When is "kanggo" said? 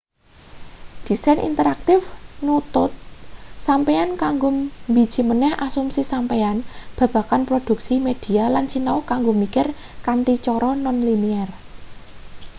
4.21-4.49, 9.09-9.31